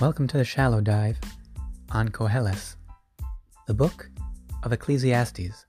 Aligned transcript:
Welcome 0.00 0.28
to 0.28 0.38
the 0.38 0.46
Shallow 0.46 0.80
Dive 0.80 1.18
on 1.90 2.08
Koheles, 2.08 2.76
the 3.66 3.74
book 3.74 4.08
of 4.62 4.72
Ecclesiastes. 4.72 5.66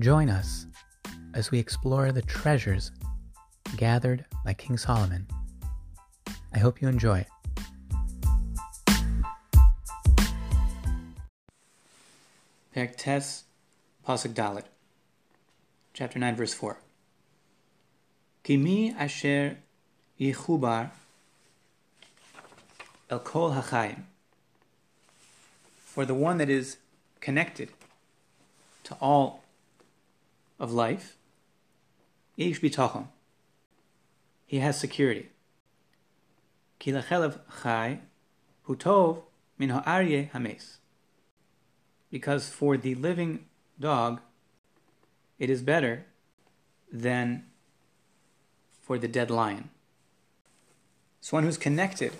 Join 0.00 0.28
us 0.28 0.66
as 1.32 1.52
we 1.52 1.60
explore 1.60 2.10
the 2.10 2.22
treasures 2.22 2.90
gathered 3.76 4.24
by 4.44 4.54
King 4.54 4.76
Solomon. 4.76 5.28
I 6.52 6.58
hope 6.58 6.82
you 6.82 6.88
enjoy 6.88 7.20
it. 7.20 7.28
Dalet, 14.34 14.64
chapter 15.94 16.18
9, 16.18 16.34
verse 16.34 16.54
4. 16.54 16.78
Kimi 18.42 18.92
asher 18.98 19.58
yichubar 20.18 20.90
el 23.10 23.18
kol 23.18 23.52
hachayim. 23.52 24.04
For 25.84 26.06
the 26.06 26.14
one 26.14 26.38
that 26.38 26.48
is 26.48 26.76
connected 27.20 27.70
to 28.84 28.94
all 29.00 29.42
of 30.58 30.72
life, 30.72 31.16
ish 32.36 32.60
bitachon. 32.60 33.08
He 34.46 34.58
has 34.58 34.78
security. 34.78 35.28
Ki 36.78 36.92
lechelev 36.92 37.40
chai 37.62 38.00
hutov 38.68 39.22
min 39.58 39.70
ha'arye 39.70 40.30
hames. 40.30 40.78
Because 42.10 42.48
for 42.48 42.76
the 42.76 42.94
living 42.94 43.46
dog, 43.78 44.20
it 45.38 45.50
is 45.50 45.62
better 45.62 46.06
than 46.92 47.44
for 48.80 48.98
the 48.98 49.08
dead 49.08 49.30
lion. 49.30 49.70
So 51.20 51.36
one 51.36 51.44
who's 51.44 51.58
connected 51.58 52.12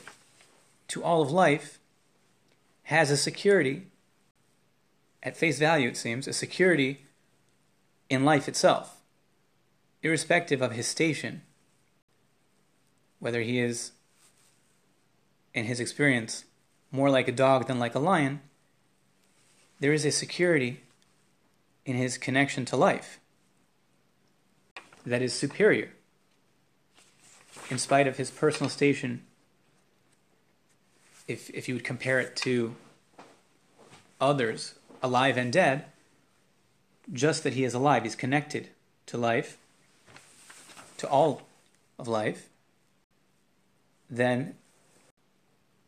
to 0.90 1.02
all 1.02 1.22
of 1.22 1.30
life 1.30 1.78
has 2.84 3.10
a 3.10 3.16
security, 3.16 3.86
at 5.22 5.36
face 5.36 5.58
value 5.58 5.88
it 5.88 5.96
seems, 5.96 6.26
a 6.26 6.32
security 6.32 7.06
in 8.08 8.24
life 8.24 8.48
itself, 8.48 9.00
irrespective 10.02 10.60
of 10.60 10.72
his 10.72 10.88
station, 10.88 11.42
whether 13.20 13.40
he 13.40 13.60
is, 13.60 13.92
in 15.54 15.64
his 15.64 15.78
experience, 15.78 16.44
more 16.90 17.10
like 17.10 17.28
a 17.28 17.32
dog 17.32 17.68
than 17.68 17.78
like 17.78 17.94
a 17.94 18.00
lion, 18.00 18.40
there 19.78 19.92
is 19.92 20.04
a 20.04 20.10
security 20.10 20.80
in 21.86 21.94
his 21.94 22.18
connection 22.18 22.64
to 22.64 22.76
life 22.76 23.20
that 25.06 25.22
is 25.22 25.32
superior 25.32 25.90
in 27.70 27.78
spite 27.78 28.08
of 28.08 28.16
his 28.16 28.30
personal 28.30 28.68
station, 28.68 29.22
if, 31.30 31.48
if 31.50 31.68
you 31.68 31.74
would 31.74 31.84
compare 31.84 32.18
it 32.18 32.34
to 32.34 32.74
others, 34.20 34.74
alive 35.00 35.36
and 35.36 35.52
dead, 35.52 35.84
just 37.12 37.44
that 37.44 37.52
he 37.52 37.62
is 37.62 37.72
alive, 37.72 38.02
he's 38.02 38.16
connected 38.16 38.68
to 39.06 39.16
life, 39.16 39.56
to 40.98 41.08
all 41.08 41.42
of 41.98 42.08
life, 42.08 42.48
then 44.10 44.56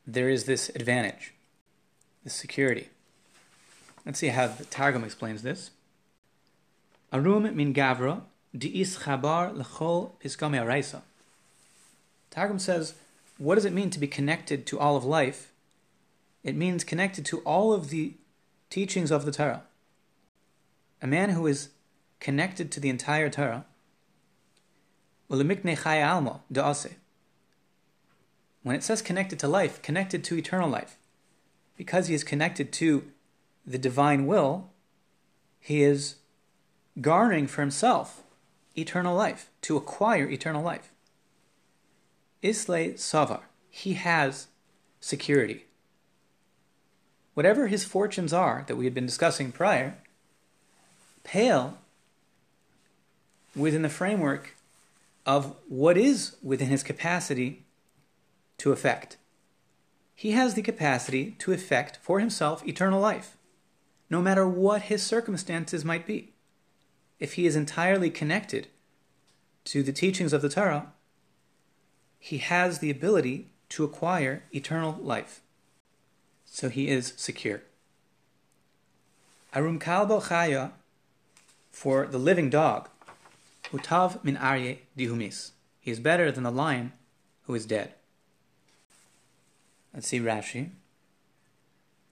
there 0.07 0.29
is 0.29 0.45
this 0.45 0.69
advantage, 0.77 1.33
this 2.23 2.35
security. 2.35 2.89
Let's 4.07 4.21
see 4.21 4.29
how 4.29 4.47
the 4.47 4.65
Targum 4.65 5.03
explains 5.03 5.43
this. 5.43 5.73
Arum 7.13 7.55
min 7.57 7.75
gavra 7.75 8.23
di'is 8.57 9.01
chabar 9.01 9.53
lechol 9.55 10.13
piskame 10.23 10.59
araisa. 10.63 11.03
Targum 12.31 12.61
says, 12.61 12.95
what 13.39 13.57
does 13.57 13.65
it 13.65 13.73
mean 13.73 13.91
to 13.91 13.99
be 13.99 14.07
connected 14.07 14.67
to 14.67 14.79
all 14.79 14.97
of 14.97 15.05
life? 15.05 15.53
It 16.43 16.57
means 16.57 16.85
connected 16.85 17.25
to 17.27 17.39
all 17.41 17.73
of 17.73 17.91
the 17.91 18.15
teachings 18.71 19.11
of 19.11 19.25
the 19.25 19.33
Torah. 19.33 19.63
A 21.01 21.07
man 21.07 21.31
who 21.31 21.47
is 21.47 21.71
connected 22.21 22.71
to 22.73 22.81
the 22.81 22.89
entire 22.89 23.29
Torah, 23.29 23.65
when 25.29 25.51
it 28.77 28.83
says 28.83 29.03
connected 29.03 29.39
to 29.41 29.49
life, 29.49 29.83
connected 29.83 30.23
to 30.25 30.37
eternal 30.37 30.69
life, 30.69 30.97
because 31.77 32.09
he 32.09 32.15
is 32.15 32.23
connected 32.23 32.73
to 32.73 33.05
the 33.67 33.79
divine 33.79 34.27
will, 34.27 34.71
he 35.59 35.83
is 35.83 36.17
garnering 37.01 37.47
for 37.47 37.63
himself 37.63 38.23
eternal 38.77 39.17
life, 39.17 39.51
to 39.63 39.77
acquire 39.77 40.29
eternal 40.29 40.63
life. 40.63 40.93
Isle 42.45 42.95
Savar, 42.97 43.43
he 43.71 43.95
has 43.95 44.49
security. 45.01 45.67
Whatever 47.35 47.69
his 47.69 47.85
fortunes 47.85 48.33
are 48.33 48.65
that 48.67 48.77
we 48.77 48.85
had 48.85 48.95
been 48.95 49.07
discussing 49.07 49.53
prior, 49.53 49.97
pale 51.25 51.79
within 53.55 53.83
the 53.83 53.89
framework 53.89 54.57
of 55.25 55.55
what 55.69 55.97
is 55.97 56.37
within 56.43 56.69
his 56.69 56.83
capacity 56.83 57.63
to 58.59 58.73
effect. 58.73 59.17
He 60.15 60.33
has 60.33 60.55
the 60.55 60.63
capacity 60.63 61.37
to 61.39 61.53
effect 61.53 61.99
for 62.03 62.21
himself 62.21 62.67
eternal 62.67 63.01
life, 63.01 63.37
no 64.11 64.21
matter 64.21 64.47
what 64.47 64.83
his 64.83 65.03
circumstances 65.03 65.85
might 65.85 66.07
be. 66.07 66.33
If 67.19 67.35
he 67.35 67.47
is 67.47 67.57
entirely 67.57 68.11
connected 68.11 68.69
to 69.65 69.83
the 69.83 69.93
teachings 69.93 70.33
of 70.33 70.43
the 70.43 70.49
Torah, 70.49 70.93
he 72.25 72.39
has 72.39 72.79
the 72.79 72.89
ability 72.89 73.49
to 73.69 73.83
acquire 73.83 74.45
eternal 74.53 74.97
life. 75.03 75.41
So 76.45 76.69
he 76.69 76.87
is 76.87 77.15
secure. 77.17 77.63
Arum 79.53 79.81
kalbo 79.81 80.23
chaya, 80.23 80.71
for 81.73 82.07
the 82.07 82.19
living 82.19 82.49
dog, 82.49 82.89
utav 83.73 84.23
min 84.23 84.37
arye 84.37 84.79
dihumis. 84.97 85.51
He 85.81 85.91
is 85.91 85.99
better 85.99 86.31
than 86.31 86.45
the 86.45 86.53
lion 86.53 86.93
who 87.47 87.57
is 87.57 87.67
dead. 87.67 87.93
Let's 89.93 90.07
see 90.07 90.21
Rashi. 90.21 90.71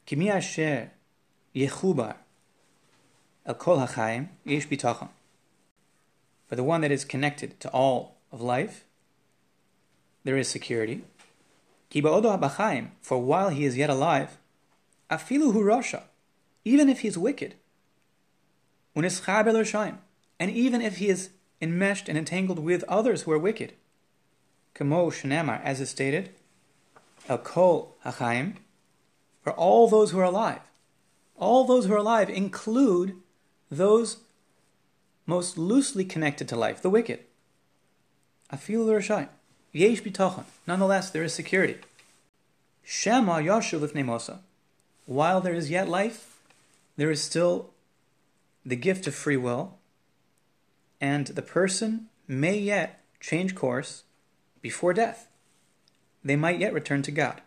Kimi 0.06 0.28
asher 0.28 0.90
yechubar 1.54 2.16
el 3.46 3.54
kol 3.54 3.78
hachayim 3.78 4.30
yesh 4.44 4.66
bitachon. 4.66 5.10
For 6.48 6.56
the 6.56 6.64
one 6.64 6.80
that 6.80 6.90
is 6.90 7.04
connected 7.04 7.60
to 7.60 7.70
all 7.70 8.16
of 8.32 8.40
life, 8.40 8.84
there 10.24 10.36
is 10.36 10.48
security. 10.48 11.02
For 11.90 13.18
while 13.18 13.48
he 13.48 13.64
is 13.64 13.76
yet 13.76 13.90
alive, 13.90 14.38
afilu 15.10 15.52
hu 15.52 15.98
even 16.64 16.88
if 16.88 17.00
he 17.00 17.08
is 17.08 17.18
wicked, 17.18 17.54
and 18.94 20.50
even 20.50 20.80
if 20.80 20.96
he 20.98 21.08
is 21.08 21.30
enmeshed 21.60 22.08
and 22.08 22.16
entangled 22.16 22.58
with 22.58 22.84
others 22.84 23.22
who 23.22 23.32
are 23.32 23.38
wicked, 23.38 23.74
kamo 24.74 25.10
shenamar, 25.10 25.60
as 25.64 25.80
is 25.80 25.90
stated, 25.90 26.30
el 27.28 27.38
kol 27.38 27.96
for 29.42 29.52
all 29.52 29.88
those 29.88 30.10
who 30.10 30.18
are 30.18 30.24
alive. 30.24 30.60
All 31.36 31.64
those 31.64 31.86
who 31.86 31.94
are 31.94 31.98
alive 31.98 32.28
include 32.28 33.16
those 33.70 34.18
most 35.26 35.56
loosely 35.56 36.04
connected 36.04 36.48
to 36.48 36.56
life, 36.56 36.82
the 36.82 36.90
wicked. 36.90 37.20
Afilu 38.52 38.86
rashayim. 38.86 39.28
Yesh. 39.72 40.02
Nonetheless, 40.66 41.10
there 41.10 41.22
is 41.22 41.32
security. 41.32 41.78
Shema 42.84 43.38
yashu 43.38 43.78
lifnei 43.78 44.04
mosa. 44.04 44.38
While 45.06 45.40
there 45.40 45.54
is 45.54 45.70
yet 45.70 45.88
life, 45.88 46.38
there 46.96 47.10
is 47.10 47.22
still 47.22 47.70
the 48.64 48.76
gift 48.76 49.06
of 49.06 49.14
free 49.14 49.36
will, 49.36 49.78
and 51.00 51.28
the 51.28 51.42
person 51.42 52.08
may 52.28 52.58
yet 52.58 53.00
change 53.20 53.54
course 53.54 54.04
before 54.60 54.92
death. 54.92 55.28
They 56.22 56.36
might 56.36 56.60
yet 56.60 56.74
return 56.74 57.02
to 57.02 57.10
God. 57.10 57.40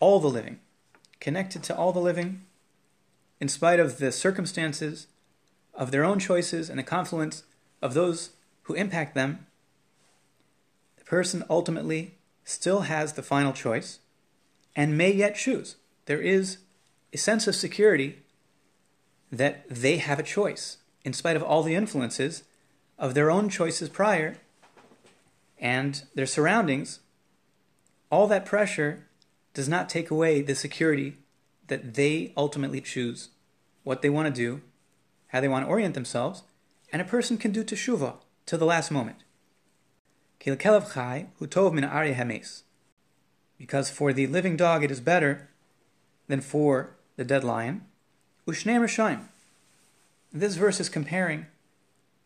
All 0.00 0.20
the 0.20 0.28
living, 0.28 0.60
connected 1.20 1.62
to 1.64 1.76
all 1.76 1.92
the 1.92 1.98
living, 1.98 2.42
in 3.40 3.48
spite 3.48 3.80
of 3.80 3.98
the 3.98 4.10
circumstances, 4.10 5.06
of 5.74 5.90
their 5.90 6.04
own 6.04 6.18
choices, 6.18 6.70
and 6.70 6.78
the 6.78 6.84
confluence 6.84 7.42
of 7.82 7.94
those 7.94 8.30
who 8.62 8.74
impact 8.74 9.14
them, 9.14 9.46
person 11.08 11.42
ultimately 11.48 12.14
still 12.44 12.82
has 12.82 13.14
the 13.14 13.22
final 13.22 13.52
choice 13.52 14.00
and 14.76 14.96
may 14.96 15.10
yet 15.10 15.34
choose. 15.34 15.76
There 16.04 16.20
is 16.20 16.58
a 17.14 17.16
sense 17.16 17.46
of 17.46 17.56
security 17.56 18.18
that 19.32 19.66
they 19.70 19.96
have 19.96 20.18
a 20.18 20.22
choice 20.22 20.76
in 21.04 21.14
spite 21.14 21.34
of 21.34 21.42
all 21.42 21.62
the 21.62 21.74
influences 21.74 22.44
of 22.98 23.14
their 23.14 23.30
own 23.30 23.48
choices 23.48 23.88
prior 23.88 24.36
and 25.58 26.02
their 26.14 26.26
surroundings. 26.26 27.00
All 28.10 28.26
that 28.26 28.44
pressure 28.44 29.06
does 29.54 29.68
not 29.68 29.88
take 29.88 30.10
away 30.10 30.42
the 30.42 30.54
security 30.54 31.16
that 31.68 31.94
they 31.94 32.34
ultimately 32.36 32.82
choose 32.82 33.30
what 33.82 34.02
they 34.02 34.10
want 34.10 34.26
to 34.26 34.42
do, 34.42 34.60
how 35.28 35.40
they 35.40 35.48
want 35.48 35.64
to 35.64 35.70
orient 35.70 35.94
themselves, 35.94 36.42
and 36.92 37.00
a 37.00 37.06
person 37.06 37.38
can 37.38 37.50
do 37.50 37.64
teshuvah 37.64 38.16
to 38.44 38.56
the 38.58 38.66
last 38.66 38.90
moment. 38.90 39.18
Kilkelev 40.40 40.94
chai 40.94 41.26
hu 41.38 41.46
tov 41.46 41.72
min 41.72 41.84
ari 41.84 42.14
hames. 42.14 42.62
because 43.58 43.90
for 43.90 44.12
the 44.12 44.26
living 44.26 44.56
dog 44.56 44.84
it 44.84 44.90
is 44.90 45.00
better 45.00 45.48
than 46.28 46.40
for 46.40 46.96
the 47.16 47.24
dead 47.24 47.42
lion. 47.42 47.84
Ushneim 48.46 48.80
Rishaim. 48.80 49.24
This 50.32 50.54
verse 50.54 50.78
is 50.78 50.88
comparing 50.88 51.46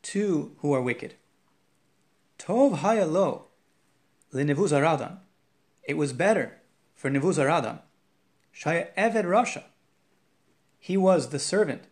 two 0.02 0.52
who 0.58 0.72
are 0.74 0.82
wicked. 0.82 1.14
Tov 2.38 2.78
hayalo 2.78 3.44
linevuzaradan. 4.34 5.18
It 5.82 5.96
was 5.96 6.12
better 6.12 6.58
for 6.94 7.10
Nevuzaradan. 7.10 7.80
Shaya 8.54 8.88
Eved 8.96 9.24
Rasha. 9.24 9.64
He 10.78 10.96
was 10.96 11.30
the 11.30 11.38
servant 11.38 11.82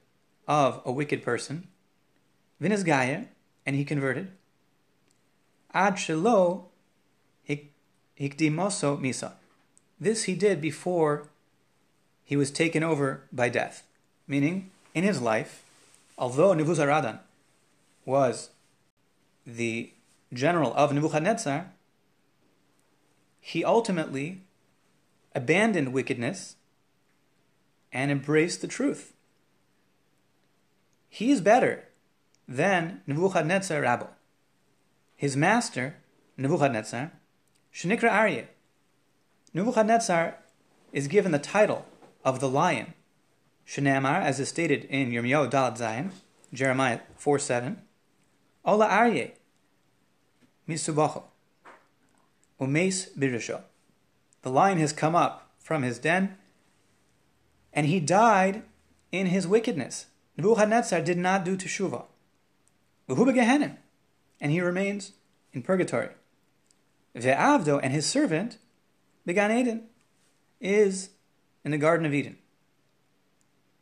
of 0.47 0.81
a 0.85 0.93
wicked 0.93 1.23
person. 1.23 1.69
Vinizgaya, 2.63 3.29
and 3.65 3.75
he 3.75 3.85
converted. 3.85 4.33
Ad 5.73 5.95
shelo 5.95 6.65
hikdimoso 7.49 9.01
misa. 9.01 9.33
This 9.99 10.25
he 10.25 10.35
did 10.35 10.61
before 10.61 11.29
he 12.25 12.37
was 12.37 12.51
taken 12.51 12.83
over 12.83 13.23
by 13.33 13.49
death. 13.49 13.85
Meaning, 14.27 14.71
in 14.95 15.05
his 15.05 15.21
life, 15.21 15.65
although 16.17 16.55
Nebuzaradan 16.55 17.19
was 18.05 18.51
the 19.47 19.91
general 20.33 20.73
of 20.75 20.93
Nebuchadnezzar, 20.93 21.67
he 23.41 23.65
ultimately 23.65 24.43
abandoned 25.35 25.93
wickedness 25.93 26.57
and 27.93 28.11
embraced 28.11 28.61
the 28.61 28.69
truth. 28.69 29.13
He 31.09 31.31
is 31.31 31.41
better 31.41 31.85
than 32.47 33.01
Nebuchadnezzar 33.07 33.83
Rabbo. 33.83 34.09
His 35.21 35.37
master, 35.37 35.97
Nebuchadnezzar, 36.39 37.13
Shenikra 37.75 38.11
Aryeh. 38.11 38.47
Nebuchadnezzar 39.53 40.37
is 40.95 41.09
given 41.09 41.31
the 41.31 41.39
title 41.39 41.85
of 42.25 42.41
the 42.41 42.49
lion. 42.49 42.95
Shenamar, 43.67 44.23
as 44.23 44.41
is 44.41 44.49
stated 44.49 44.85
in 44.87 45.11
Yirmiyahu 45.11 45.51
Dalad 45.51 45.77
Zayin, 45.77 46.13
Jeremiah 46.55 47.01
4 47.17 47.39
7. 47.39 47.83
Ola 48.65 48.89
Aryeh, 48.89 49.33
Misubacho, 50.67 51.25
Umes 52.59 53.11
Birisho. 53.13 53.61
The 54.41 54.51
lion 54.51 54.79
has 54.79 54.95
come 54.95 55.15
up 55.15 55.51
from 55.59 55.83
his 55.83 55.99
den, 55.99 56.39
and 57.75 57.87
he 57.87 58.01
died 58.01 58.63
in 59.13 59.27
his 59.27 59.47
wickedness. 59.47 60.07
Nebuchadnezzar 60.39 61.03
did 61.03 61.19
not 61.19 61.45
do 61.45 61.59
teshuvah. 61.59 62.07
And 64.41 64.53
he 64.53 64.61
remains 64.61 65.13
in 65.53 65.63
purgatory. 65.63 66.11
Ve'avdo 67.15 67.81
and 67.83 67.93
his 67.93 68.07
servant, 68.07 68.59
Began 69.27 69.51
Eden, 69.51 69.85
is 70.61 71.11
in 71.65 71.73
the 71.73 71.79
Garden 71.79 72.07
of 72.07 72.15
Eden. 72.15 72.39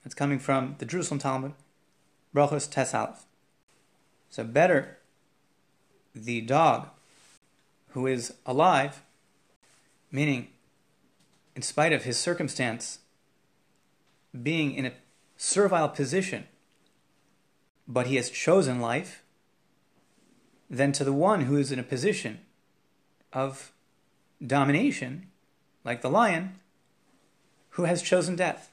It's 0.05 0.15
coming 0.15 0.39
from 0.39 0.77
the 0.79 0.87
Jerusalem 0.87 1.19
Talmud, 1.19 1.53
Brachos 2.35 2.71
Tes 2.71 2.95
Aleph. 2.95 3.27
So 4.31 4.45
better 4.45 4.99
the 6.15 6.41
dog 6.41 6.89
who 7.91 8.07
is 8.07 8.35
alive, 8.47 9.03
meaning 10.11 10.49
in 11.55 11.63
spite 11.63 11.93
of 11.93 12.05
his 12.05 12.19
circumstance 12.19 13.01
being 14.43 14.75
in 14.75 14.87
a 14.87 14.93
servile 15.37 15.89
position, 15.89 16.47
but 17.87 18.07
he 18.07 18.17
has 18.17 18.31
chosen 18.31 18.81
life, 18.81 19.23
than 20.71 20.93
to 20.93 21.05
the 21.05 21.13
one 21.13 21.43
who 21.43 21.57
is 21.57 21.73
in 21.73 21.79
a 21.79 21.85
position 21.85 22.41
of 23.33 23.73
domination, 24.45 25.27
like 25.85 26.03
the 26.03 26.11
lion, 26.11 26.59
who 27.71 27.85
has 27.85 28.03
chosen 28.03 28.37
death. 28.37 28.71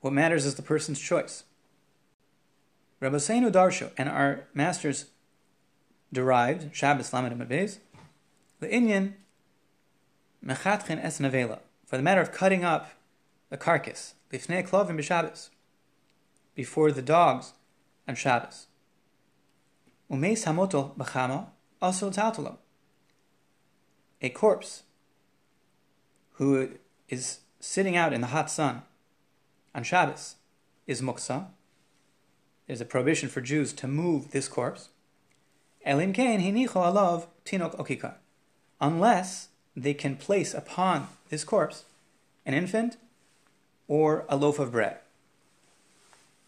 What 0.00 0.12
matters 0.12 0.44
is 0.44 0.54
the 0.54 0.62
person's 0.62 1.00
choice. 1.00 1.44
Rabbi 3.00 3.16
Darsho 3.16 3.92
and 3.96 4.08
our 4.08 4.44
masters 4.54 5.06
derived, 6.12 6.74
Shabbos 6.74 7.12
Lamed 7.12 7.38
Mabez, 7.38 7.78
the 8.60 8.68
Inyan 8.68 9.14
Mechatchen 10.44 11.02
Es 11.02 11.18
Nevela, 11.20 11.60
for 11.86 11.96
the 11.96 12.02
matter 12.02 12.20
of 12.20 12.32
cutting 12.32 12.64
up 12.64 12.90
the 13.50 13.56
carcass, 13.56 14.14
Lifnei 14.32 14.66
Klovim 14.66 14.98
B'Shabbos, 14.98 15.50
before 16.54 16.90
the 16.90 17.02
dogs 17.02 17.52
on 18.06 18.14
Shabbos. 18.14 18.66
Umeis 20.10 20.44
Hamotol 20.44 20.96
B'Chama, 20.96 21.46
also 21.82 22.10
Tatulam. 22.10 22.56
A 24.22 24.30
corpse 24.30 24.82
who 26.34 26.70
is 27.08 27.40
sitting 27.60 27.96
out 27.96 28.12
in 28.12 28.20
the 28.20 28.28
hot 28.28 28.50
sun 28.50 28.82
on 29.74 29.82
Shabbos 29.82 30.36
is 30.86 31.02
muksa. 31.02 31.46
There's 32.66 32.80
a 32.80 32.86
prohibition 32.86 33.28
for 33.28 33.40
Jews 33.40 33.72
to 33.74 33.86
move 33.86 34.30
this 34.30 34.48
corpse. 34.48 34.88
Elim 35.84 36.12
kain 36.12 36.40
hinicho 36.40 36.82
alav 36.82 37.26
tinok 37.44 37.76
okika. 37.76 38.14
Unless 38.80 39.48
they 39.76 39.94
can 39.94 40.16
place 40.16 40.54
upon 40.54 41.08
this 41.28 41.44
corpse 41.44 41.84
an 42.46 42.54
infant 42.54 42.96
or 43.86 44.24
a 44.28 44.36
loaf 44.36 44.58
of 44.58 44.72
bread. 44.72 44.96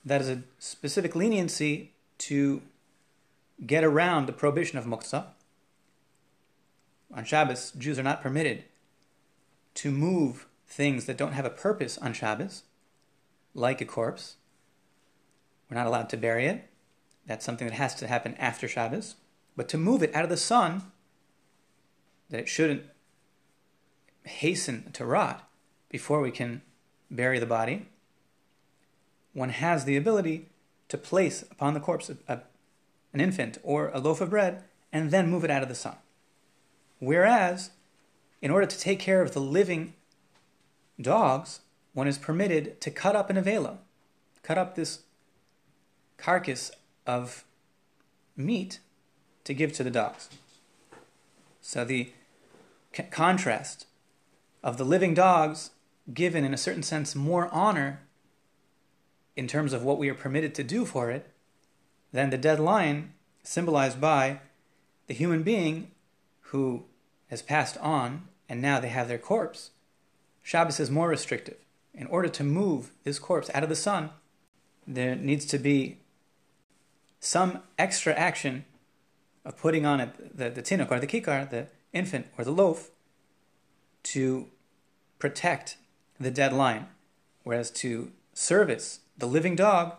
That 0.04 0.22
is 0.22 0.28
a 0.30 0.42
specific 0.58 1.14
leniency 1.14 1.92
to 2.18 2.62
get 3.66 3.84
around 3.84 4.26
the 4.26 4.32
prohibition 4.32 4.78
of 4.78 4.84
muksa. 4.84 5.26
On 7.12 7.24
Shabbos, 7.24 7.72
Jews 7.72 7.98
are 7.98 8.04
not 8.04 8.22
permitted 8.22 8.64
to 9.74 9.90
move 9.90 10.46
things 10.66 11.06
that 11.06 11.16
don't 11.16 11.32
have 11.32 11.44
a 11.44 11.50
purpose 11.50 11.98
on 11.98 12.12
Shabbos, 12.12 12.62
like 13.54 13.80
a 13.80 13.84
corpse. 13.84 14.36
We're 15.68 15.76
not 15.76 15.86
allowed 15.86 16.08
to 16.10 16.16
bury 16.16 16.46
it. 16.46 16.68
That's 17.26 17.44
something 17.44 17.68
that 17.68 17.76
has 17.76 17.94
to 17.96 18.06
happen 18.06 18.34
after 18.38 18.68
Shabbos. 18.68 19.16
But 19.56 19.68
to 19.70 19.78
move 19.78 20.02
it 20.02 20.14
out 20.14 20.24
of 20.24 20.30
the 20.30 20.36
sun, 20.36 20.82
that 22.30 22.40
it 22.40 22.48
shouldn't 22.48 22.84
hasten 24.24 24.92
to 24.92 25.04
rot 25.04 25.48
before 25.88 26.20
we 26.20 26.30
can 26.30 26.62
bury 27.10 27.38
the 27.38 27.46
body, 27.46 27.86
one 29.32 29.50
has 29.50 29.84
the 29.84 29.96
ability 29.96 30.46
to 30.88 30.98
place 30.98 31.42
upon 31.42 31.74
the 31.74 31.80
corpse 31.80 32.10
a, 32.10 32.16
a, 32.32 32.40
an 33.12 33.20
infant 33.20 33.58
or 33.62 33.90
a 33.92 34.00
loaf 34.00 34.20
of 34.20 34.30
bread 34.30 34.64
and 34.92 35.11
then 35.11 35.30
move 35.30 35.44
it 35.44 35.50
out 35.50 35.62
of 35.62 35.68
the 35.68 35.75
sun. 35.75 35.96
Whereas, 36.99 37.70
in 38.42 38.50
order 38.50 38.66
to 38.66 38.78
take 38.78 38.99
care 38.99 39.23
of 39.23 39.32
the 39.32 39.40
living 39.40 39.94
dogs, 41.00 41.61
one 41.92 42.06
is 42.06 42.18
permitted 42.18 42.80
to 42.80 42.90
cut 42.90 43.16
up 43.16 43.30
an 43.30 43.37
avela, 43.37 43.78
cut 44.42 44.58
up 44.58 44.75
this 44.75 45.00
carcass 46.16 46.70
of 47.06 47.44
meat 48.37 48.80
to 49.44 49.54
give 49.54 49.73
to 49.73 49.82
the 49.82 49.90
dogs. 49.90 50.28
So 51.61 51.85
the 51.85 52.12
c- 52.92 53.02
contrast 53.11 53.87
of 54.62 54.76
the 54.76 54.85
living 54.85 55.14
dogs 55.14 55.70
given, 56.12 56.44
in 56.44 56.54
a 56.54 56.58
certain 56.58 56.82
sense, 56.82 57.14
more 57.14 57.49
honor 57.52 58.00
in 59.37 59.46
terms 59.46 59.73
of 59.73 59.82
what 59.82 59.99
we 59.99 60.08
are 60.08 60.14
permitted 60.14 60.54
to 60.56 60.64
do 60.64 60.85
for 60.85 61.11
it 61.11 61.29
than 62.12 62.31
the 62.31 62.38
dead 62.38 62.61
lion, 62.61 63.14
symbolized 63.43 64.00
by 64.00 64.40
the 65.07 65.14
human 65.14 65.43
being 65.43 65.90
who 66.50 66.85
has 67.29 67.43
passed 67.43 67.76
on 67.79 68.29
and 68.49 68.61
now 68.61 68.81
they 68.81 68.88
have 68.88 69.09
their 69.09 69.19
corpse. 69.19 69.71
Shabbos 70.43 70.81
is 70.81 70.90
more 70.90 71.09
restrictive. 71.09 71.57
In 71.95 72.07
order 72.09 72.29
to 72.29 72.45
move 72.45 72.93
this 73.05 73.19
corpse 73.19 73.50
out 73.55 73.62
of 73.62 73.69
the 73.69 73.76
sun, 73.76 74.11
there 74.87 75.14
needs 75.14 75.45
to 75.47 75.59
be 75.59 75.99
some 77.21 77.61
extra 77.79 78.12
action 78.14 78.64
of 79.45 79.57
putting 79.57 79.87
on 79.87 80.00
it 80.00 80.37
the, 80.37 80.50
the 80.50 80.62
tinuk 80.62 80.90
or 80.90 80.99
the 80.99 81.07
kikar, 81.07 81.49
the 81.49 81.67
infant 81.93 82.26
or 82.37 82.45
the 82.45 82.50
loaf, 82.50 82.90
to 84.02 84.49
protect 85.19 85.76
the 86.19 86.31
dead 86.31 86.52
lion, 86.52 86.87
whereas 87.45 87.71
to 87.71 88.11
service 88.35 89.00
the 89.17 89.26
living 89.26 89.55
dog, 89.55 89.95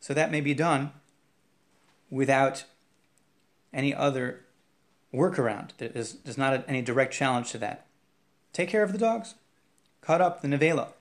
so 0.00 0.14
that 0.14 0.30
may 0.30 0.40
be 0.40 0.54
done 0.54 0.92
without 2.14 2.64
any 3.72 3.92
other 3.92 4.44
workaround. 5.12 5.70
There's, 5.78 6.14
there's 6.14 6.38
not 6.38 6.64
any 6.68 6.80
direct 6.80 7.12
challenge 7.12 7.50
to 7.50 7.58
that. 7.58 7.86
Take 8.52 8.68
care 8.68 8.84
of 8.84 8.92
the 8.92 8.98
dogs. 8.98 9.34
Cut 10.00 10.20
up 10.20 10.40
the 10.40 10.48
nevela, 10.48 10.92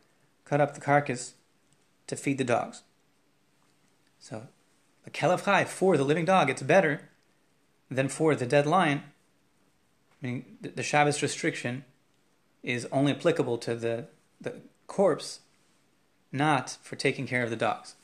cut 0.43 0.60
up 0.60 0.74
the 0.74 0.82
carcass 0.82 1.36
to 2.08 2.15
feed 2.15 2.39
the 2.39 2.43
dogs. 2.43 2.82
So, 4.20 4.48
the 5.03 5.12
kelef 5.12 5.46
chai 5.46 5.65
for 5.65 5.98
the 5.98 6.03
living 6.03 6.25
dog, 6.25 6.50
it's 6.50 6.63
better 6.63 7.10
than 7.91 8.08
for 8.08 8.34
the 8.34 8.46
dead 8.46 8.65
lion. 8.65 9.03
Meaning, 10.22 10.58
the, 10.62 10.70
the 10.70 10.84
Shabbos 10.84 11.22
restriction 11.22 11.84
is 12.63 12.88
only 12.91 13.12
applicable 13.12 13.58
to 13.60 13.75
the, 13.75 14.05
the 14.41 14.55
corpse, 14.88 15.41
not 16.32 16.77
for 16.82 16.96
taking 16.96 17.27
care 17.27 17.43
of 17.43 17.50
the 17.50 17.58
dogs. 17.58 17.96